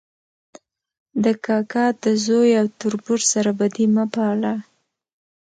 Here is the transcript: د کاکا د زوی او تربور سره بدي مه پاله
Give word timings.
د 1.23 1.25
کاکا 1.45 1.85
د 2.03 2.05
زوی 2.25 2.51
او 2.61 2.67
تربور 2.79 3.19
سره 3.31 3.49
بدي 3.59 3.85
مه 3.95 4.05
پاله 4.13 4.53